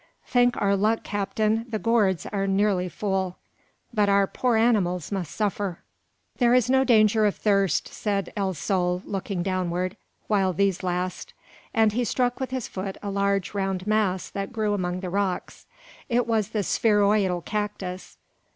[0.25, 3.37] "Thank our luck, captain, the gourds are nearly full."
[3.93, 5.77] "But our poor animals must suffer."
[6.39, 9.95] "There is no danger of thirst," said El Sol, looking downward,
[10.25, 11.35] "while these last;"
[11.71, 15.67] and he struck with his foot a large round mass that grew among the rocks.
[16.09, 18.17] It was the spheroidal cactus.